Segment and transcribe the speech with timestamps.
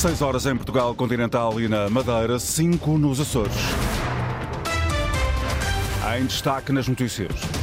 [0.00, 3.52] 6 horas em Portugal Continental e na Madeira, 5 nos Açores.
[6.18, 7.59] Em destaque nas notícias.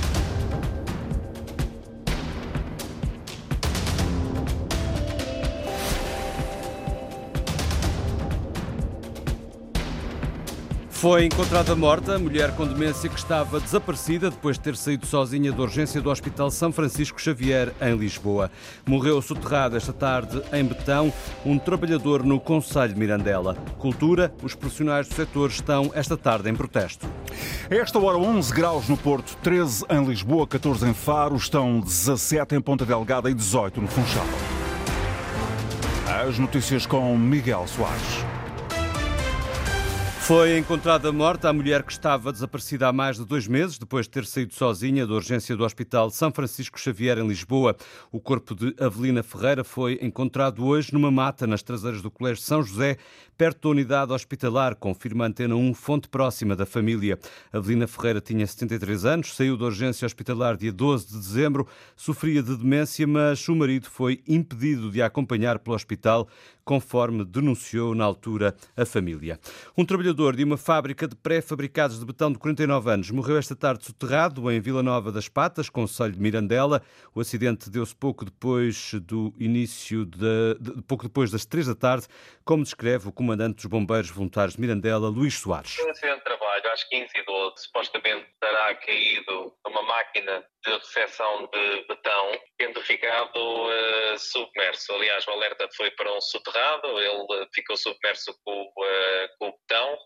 [11.10, 15.54] Foi encontrada morta a mulher com demência que estava desaparecida depois de ter saído sozinha
[15.54, 18.52] da urgência do Hospital São Francisco Xavier, em Lisboa.
[18.86, 21.14] Morreu soterrado esta tarde em Betão
[21.46, 23.56] um trabalhador no Conselho de Mirandela.
[23.78, 27.08] Cultura, os profissionais do setor estão esta tarde em protesto.
[27.70, 32.60] Esta hora 11 graus no Porto, 13 em Lisboa, 14 em Faro, estão 17 em
[32.60, 34.28] Ponta Delgada e 18 no Funchal.
[36.28, 38.37] As notícias com Miguel Soares.
[40.28, 44.10] Foi encontrada morta a mulher que estava desaparecida há mais de dois meses, depois de
[44.10, 47.78] ter saído sozinha da urgência do Hospital São Francisco Xavier, em Lisboa.
[48.12, 52.62] O corpo de Avelina Ferreira foi encontrado hoje numa mata nas traseiras do Colégio São
[52.62, 52.98] José,
[53.38, 57.18] perto da unidade hospitalar, confirma a Antena 1, fonte próxima da família.
[57.54, 62.58] Avelina Ferreira tinha 73 anos, saiu da urgência hospitalar dia 12 de dezembro, sofria de
[62.58, 66.28] demência, mas o marido foi impedido de a acompanhar pelo hospital,
[66.66, 69.40] conforme denunciou na altura a família.
[69.78, 73.86] Um trabalhador de uma fábrica de pré-fabricados de betão de 49 anos morreu esta tarde
[73.86, 76.82] soterrado em Vila Nova das Patas, Conselho de Mirandela.
[77.14, 82.08] O acidente deu-se pouco depois do início de, de, pouco depois das três da tarde,
[82.44, 85.78] como descreve o comandante dos bombeiros voluntários de Mirandela, Luís Soares.
[85.86, 86.24] Um acidente de
[86.58, 92.82] trabalho às 15 e 12 supostamente terá caído uma máquina de recepção de betão, tendo
[92.82, 94.94] ficado uh, submerso.
[94.94, 99.98] Aliás, o alerta foi para um soterrado, ele ficou submerso com, uh, com o betão,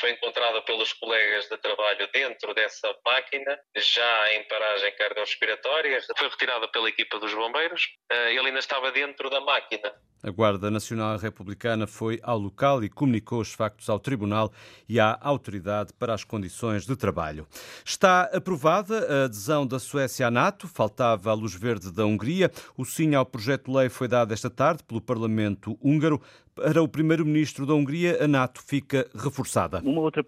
[0.00, 6.68] foi encontrada pelos colegas de trabalho dentro dessa máquina, já em paragem cardiorrespiratória, foi retirada
[6.68, 9.92] pela equipa dos bombeiros, uh, ele ainda estava dentro da máquina.
[10.20, 14.52] A Guarda Nacional Republicana foi ao local e comunicou os factos ao Tribunal
[14.88, 17.46] e à Autoridade para as Condições de Trabalho.
[17.84, 22.50] Está aprovada a adesão da Suécia à NATO, faltava a luz verde da Hungria.
[22.76, 26.20] O sim ao projeto de lei foi dado esta tarde pelo Parlamento húngaro.
[26.58, 29.80] Para o primeiro-ministro da Hungria, a NATO fica reforçada.
[29.84, 30.24] Uma outra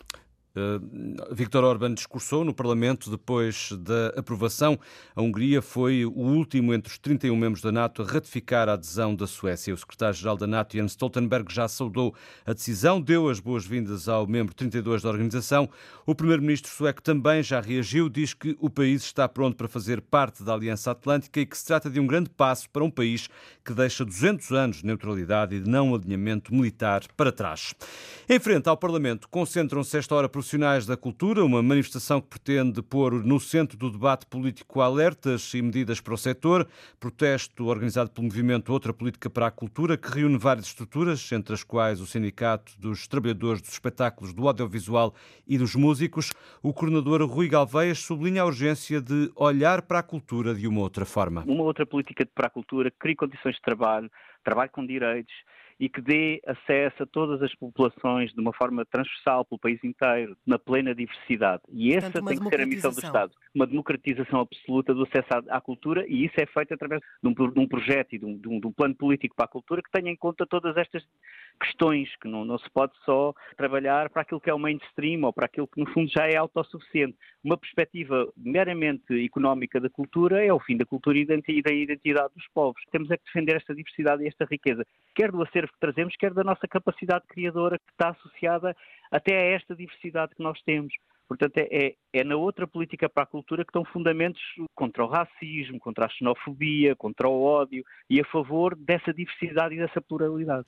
[0.57, 4.79] Uh, Viktor Orban discursou no Parlamento depois da aprovação.
[5.15, 9.15] A Hungria foi o último entre os 31 membros da NATO a ratificar a adesão
[9.15, 9.73] da Suécia.
[9.73, 14.55] O secretário-geral da NATO, Jens Stoltenberg, já saudou a decisão, deu as boas-vindas ao membro
[14.55, 15.69] 32 da organização.
[16.05, 20.43] O primeiro-ministro sueco também já reagiu, diz que o país está pronto para fazer parte
[20.43, 23.29] da Aliança Atlântica e que se trata de um grande passo para um país
[23.65, 27.75] que deixa 200 anos de neutralidade e de não alinhamento militar para trás.
[28.29, 33.23] Em frente ao Parlamento, concentram-se esta hora profissionais da cultura, uma manifestação que pretende pôr
[33.23, 36.67] no centro do debate político alertas e medidas para o setor.
[36.99, 41.63] Protesto organizado pelo movimento Outra Política para a Cultura, que reúne várias estruturas, entre as
[41.63, 45.15] quais o Sindicato dos Trabalhadores dos Espetáculos, do Audiovisual
[45.47, 46.33] e dos Músicos.
[46.63, 51.05] O coordenador Rui Galveias sublinha a urgência de olhar para a cultura de uma outra
[51.05, 51.45] forma.
[51.47, 54.11] Uma outra política para a cultura que crie condições de trabalho,
[54.43, 55.35] trabalho com direitos
[55.81, 60.37] e que dê acesso a todas as populações de uma forma transversal pelo país inteiro,
[60.47, 61.63] na plena diversidade.
[61.71, 63.33] E essa Portanto, tem que ser a missão do Estado.
[63.55, 67.33] Uma democratização absoluta do acesso à, à cultura e isso é feito através de um,
[67.33, 69.81] de um projeto e de um, de, um, de um, plano político para a cultura
[69.83, 71.03] que tenha em conta todas estas
[71.61, 75.33] questões, que não, não se pode só trabalhar para aquilo que é o mainstream ou
[75.33, 77.17] para aquilo que no fundo já é autossuficiente.
[77.45, 82.47] Uma perspectiva meramente económica da cultura é o fim da cultura e da identidade dos
[82.55, 82.83] povos.
[82.91, 84.85] Temos é que defender esta diversidade e esta riqueza,
[85.15, 88.75] quer do acervo que trazemos, quer da nossa capacidade criadora que está associada
[89.11, 90.93] até a esta diversidade que nós temos.
[91.31, 94.43] Portanto, é, é, é, na outra política para a cultura que estão fundamentos
[94.75, 99.79] contra o racismo, contra a xenofobia, contra o ódio e a favor dessa diversidade e
[99.79, 100.67] dessa pluralidade.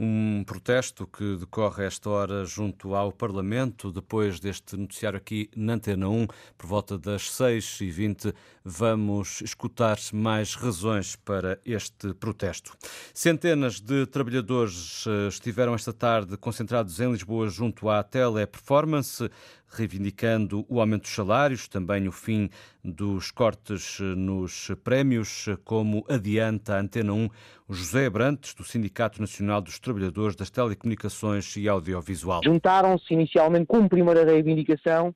[0.00, 6.08] Um protesto que decorre esta hora junto ao Parlamento, depois deste noticiário aqui na Antena
[6.08, 8.32] 1, por volta das 6h20,
[8.64, 12.76] vamos escutar mais razões para este protesto.
[13.12, 19.28] Centenas de trabalhadores eh, estiveram esta tarde concentrados em Lisboa junto à Teleperformance
[19.70, 22.48] reivindicando o aumento dos salários, também o fim
[22.84, 27.28] dos cortes nos prémios, como adianta a Antena 1
[27.68, 32.40] José Abrantes, do Sindicato Nacional dos Trabalhadores das Telecomunicações e Audiovisual.
[32.44, 35.14] Juntaram-se inicialmente como primeira reivindicação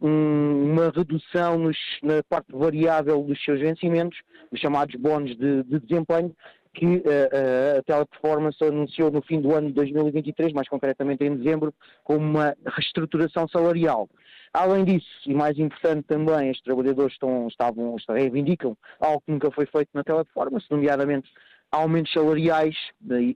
[0.00, 4.18] uma redução nos, na parte variável dos seus vencimentos,
[4.50, 6.34] os chamados bónus de, de desempenho,
[6.74, 11.74] que uh, a Teleperformance anunciou no fim do ano de 2023, mais concretamente em dezembro,
[12.02, 14.08] como uma reestruturação salarial.
[14.52, 19.66] Além disso, e mais importante também, os trabalhadores estão, estavam, reivindicam algo que nunca foi
[19.66, 21.30] feito na Teleperformance, nomeadamente
[21.70, 22.76] aumentos salariais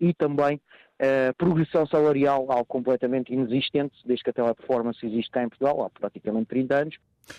[0.01, 0.61] e também
[0.97, 5.91] Uh, progressão salarial, algo completamente inexistente, desde que a teleperformance existe cá em Portugal há
[5.91, 6.97] praticamente 30 anos.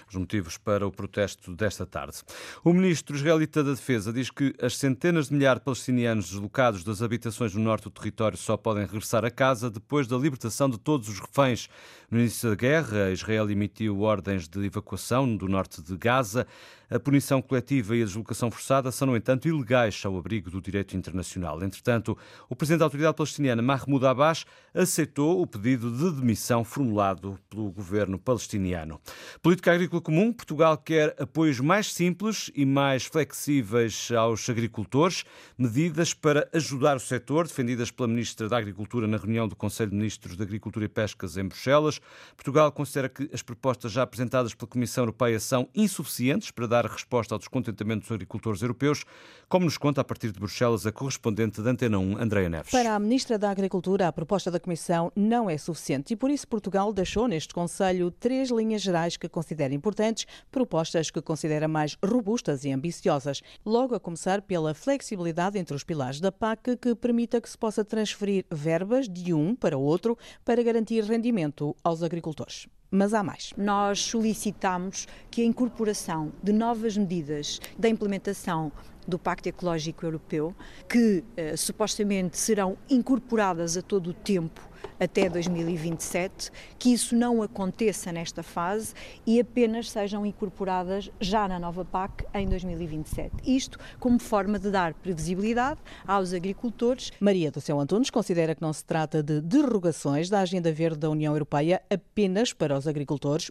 [0.10, 2.18] Os motivos para o protesto desta tarde.
[2.64, 7.02] O ministro israelita da Defesa diz que as centenas de milhares de palestinianos deslocados das
[7.02, 11.10] habitações no norte do território só podem regressar a casa depois da libertação de todos
[11.10, 11.70] os reféns.
[12.10, 16.48] No início da guerra, Israel emitiu ordens de evacuação do norte de Gaza.
[16.90, 20.96] A punição coletiva e a deslocação forçada são, no entanto, ilegais ao abrigo do direito
[20.96, 21.62] internacional.
[21.62, 22.18] Entretanto,
[22.48, 28.18] o presidente da autoridade palestiniana, Mahmoud Abbas, aceitou o pedido de demissão formulado pelo governo
[28.18, 29.02] palestiniano.
[29.42, 35.26] Política agrícola comum, Portugal quer apoios mais simples e mais flexíveis aos agricultores,
[35.58, 39.98] medidas para ajudar o setor, defendidas pela ministra da Agricultura na reunião do Conselho de
[39.98, 41.97] Ministros da Agricultura e Pescas em Bruxelas.
[42.36, 47.36] Portugal considera que as propostas já apresentadas pela Comissão Europeia são insuficientes para dar resposta
[47.36, 49.04] ao descontentamento dos agricultores europeus,
[49.50, 52.72] como nos conta a partir de Bruxelas a correspondente da Antena 1, Andreia Neves.
[52.72, 56.48] Para a Ministra da Agricultura, a proposta da Comissão não é suficiente e por isso
[56.48, 62.64] Portugal deixou neste Conselho três linhas gerais que considera importantes, propostas que considera mais robustas
[62.64, 63.42] e ambiciosas.
[63.66, 67.84] Logo a começar pela flexibilidade entre os pilares da PAC que permita que se possa
[67.84, 72.68] transferir verbas de um para outro para garantir rendimento aos agricultores.
[72.90, 73.54] Mas há mais.
[73.58, 78.72] Nós solicitamos que a incorporação de novas medidas da implementação
[79.08, 80.54] do Pacto Ecológico Europeu,
[80.90, 84.67] que eh, supostamente serão incorporadas a todo o tempo
[85.00, 88.94] até 2027, que isso não aconteça nesta fase
[89.26, 93.32] e apenas sejam incorporadas já na nova PAC em 2027.
[93.46, 97.12] Isto como forma de dar previsibilidade aos agricultores.
[97.20, 101.10] Maria do Céu Antunes considera que não se trata de derrogações da Agenda Verde da
[101.10, 103.50] União Europeia apenas para os agricultores.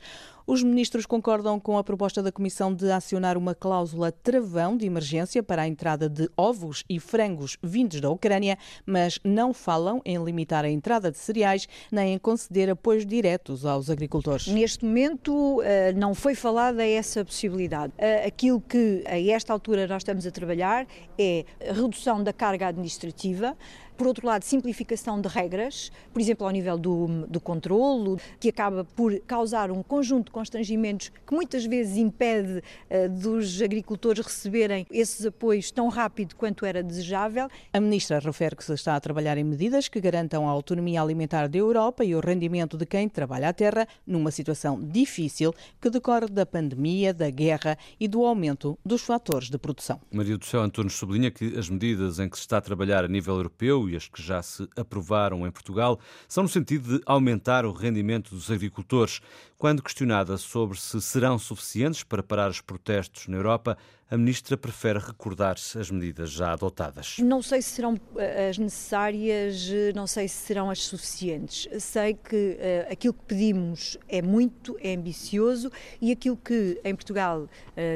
[0.49, 5.43] Os ministros concordam com a proposta da Comissão de acionar uma cláusula travão de emergência
[5.43, 8.57] para a entrada de ovos e frangos vindos da Ucrânia,
[8.87, 13.91] mas não falam em limitar a entrada de cereais nem em conceder apoios diretos aos
[13.91, 14.47] agricultores.
[14.47, 17.93] Neste momento eh, não foi falada essa possibilidade.
[17.99, 20.87] Eh, aquilo que a esta altura nós estamos a trabalhar
[21.19, 23.57] é a redução da carga administrativa,
[23.97, 28.85] por outro lado, simplificação de regras, por exemplo, ao nível do, do controlo, que acaba
[28.85, 32.59] por causar um conjunto de constrangimentos que muitas vezes impede
[32.91, 37.49] uh, dos agricultores receberem esses apoios tão rápido quanto era desejável.
[37.73, 41.49] A ministra refere que se está a trabalhar em medidas que garantam a autonomia alimentar
[41.49, 46.27] da Europa e o rendimento de quem trabalha a terra numa situação difícil que decorre
[46.27, 50.01] da pandemia, da guerra e do aumento dos fatores de produção.
[50.13, 53.09] Maria do Céu Antunes sublinha que as medidas em que se está a trabalhar a
[53.09, 55.99] nível europeu e as que já se aprovaram em Portugal
[56.29, 59.21] são no sentido de aumentar o rendimento dos agricultores.
[59.59, 64.99] Quando questionada sobre se serão suficientes para parar os protestos na Europa, a ministra prefere
[64.99, 67.17] recordar-se as medidas já adotadas.
[67.19, 71.67] Não sei se serão eh, as necessárias, eh, não sei se serão as suficientes.
[71.83, 77.41] Sei que uh, aquilo que pedimos é muito, é ambicioso e aquilo que em Portugal
[77.41, 77.49] uh,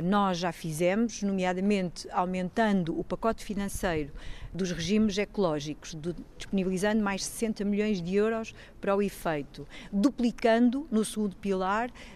[0.03, 4.11] nós já fizemos, nomeadamente aumentando o pacote financeiro
[4.53, 11.05] dos regimes ecológicos, do, disponibilizando mais 60 milhões de euros para o efeito, duplicando no
[11.05, 11.50] segundo pilar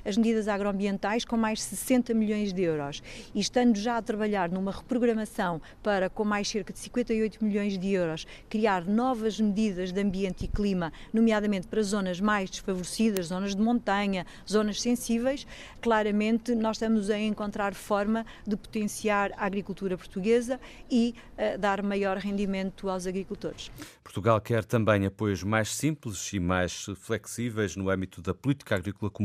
[0.04, 3.02] as medidas agroambientais com mais 60 milhões de euros
[3.34, 7.92] e estando já a trabalhar numa reprogramação para, com mais cerca de 58 milhões de
[7.92, 13.62] euros, criar novas medidas de ambiente e clima, nomeadamente para zonas mais desfavorecidas, zonas de
[13.62, 15.46] montanha, zonas sensíveis,
[15.80, 20.60] claramente nós estamos a encontrar forma de potenciar a agricultura portuguesa
[20.90, 23.70] e uh, dar maior rendimento aos agricultores.
[24.02, 29.23] Portugal quer também apoios mais simples e mais flexíveis no âmbito da política agrícola comum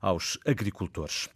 [0.00, 1.28] aos agricultores.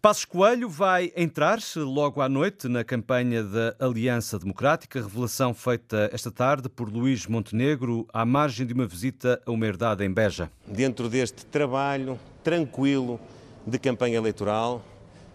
[0.00, 6.30] Passos Coelho vai entrar logo à noite na campanha da Aliança Democrática, revelação feita esta
[6.30, 10.50] tarde por Luís Montenegro à margem de uma visita a uma herdade em Beja.
[10.66, 13.18] Dentro deste trabalho tranquilo
[13.66, 14.84] de campanha eleitoral,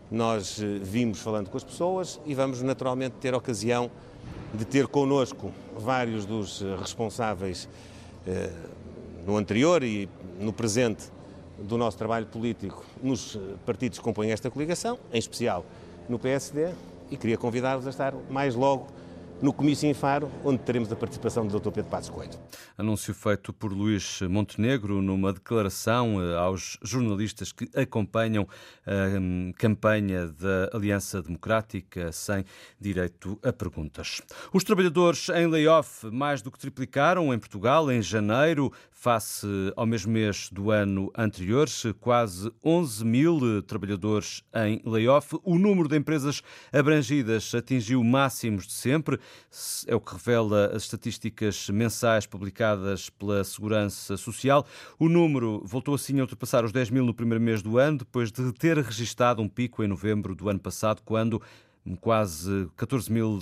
[0.09, 3.89] nós eh, vimos falando com as pessoas e vamos naturalmente ter ocasião
[4.53, 7.67] de ter connosco vários dos eh, responsáveis
[8.27, 8.51] eh,
[9.25, 10.09] no anterior e
[10.39, 11.11] no presente
[11.63, 15.65] do nosso trabalho político nos eh, partidos que compõem esta coligação, em especial
[16.09, 16.71] no PSD,
[17.09, 18.87] e queria convidar-vos a estar mais logo
[19.41, 21.71] no comício em Faro, onde teremos a participação do Dr.
[21.71, 22.39] Pedro Passos Coelho.
[22.77, 28.47] Anúncio feito por Luís Montenegro numa declaração eh, aos jornalistas que acompanham
[28.85, 32.45] a hum, campanha da Aliança Democrática sem
[32.79, 34.21] direito a perguntas.
[34.53, 40.11] Os trabalhadores em layoff mais do que triplicaram em Portugal em janeiro, face ao mesmo
[40.11, 41.67] mês do ano anterior,
[41.99, 45.39] quase 11 mil trabalhadores em layoff.
[45.43, 49.19] O número de empresas abrangidas atingiu máximos de sempre
[49.87, 54.65] é o que revela as estatísticas mensais publicadas pela Segurança Social.
[54.99, 58.31] O número voltou assim a ultrapassar os 10 mil no primeiro mês do ano, depois
[58.31, 61.41] de ter registrado um pico em novembro do ano passado, quando
[61.99, 63.39] quase 14 mil,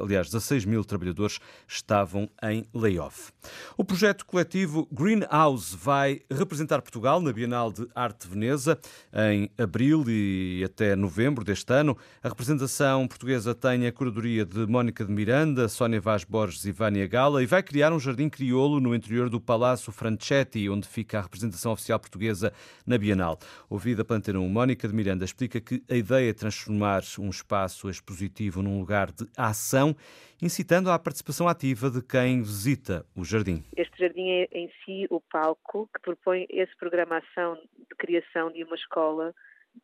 [0.00, 3.32] aliás, 16 mil trabalhadores estavam em layoff.
[3.76, 8.78] O projeto coletivo Greenhouse vai representar Portugal na Bienal de Arte de Veneza
[9.12, 11.96] em abril e até novembro deste ano.
[12.22, 17.06] A representação portuguesa tem a curadoria de Mónica de Miranda, Sónia Vaz Borges e Vânia
[17.06, 21.22] Gala e vai criar um jardim crioulo no interior do Palácio Franchetti, onde fica a
[21.22, 22.52] representação oficial portuguesa
[22.86, 23.38] na Bienal.
[23.70, 27.77] Ouvida pela Antena 1, Mónica de Miranda explica que a ideia é transformar um espaço
[27.78, 29.94] espaço expositivo num lugar de ação,
[30.42, 33.62] incitando à participação ativa de quem visita o jardim.
[33.76, 38.64] Este jardim é em si o palco que propõe esse programa ação de criação de
[38.64, 39.34] uma escola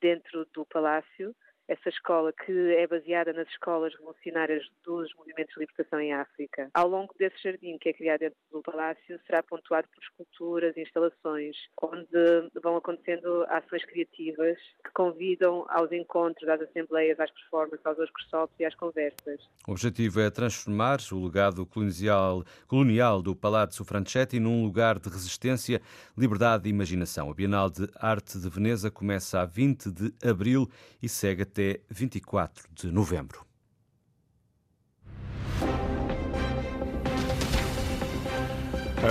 [0.01, 1.35] dentro do palácio
[1.69, 6.71] essa escola que é baseada nas escolas revolucionárias dos movimentos de libertação em África.
[6.75, 10.83] Ao longo desse jardim que é criado dentro do palácio, será pontuado por esculturas e
[10.83, 17.99] instalações, onde vão acontecendo ações criativas que convidam aos encontros, às assembleias, às performances, aos
[17.99, 19.41] workshops e às conversas.
[19.67, 25.81] O objetivo é transformar o legado colonial, colonial do Palácio Franchetti num lugar de resistência,
[26.17, 27.31] liberdade e imaginação.
[27.31, 30.69] A Bienal de Arte de Veneza começa a 20 de abril
[31.03, 33.47] e segue até 24 de novembro.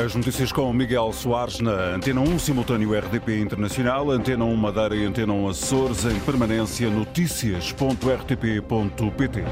[0.03, 5.05] As notícias com Miguel Soares na Antena 1, simultâneo RDP Internacional, Antena 1 Madeira e
[5.05, 9.43] Antena 1 Açores, em permanência, notícias.rtp.pt.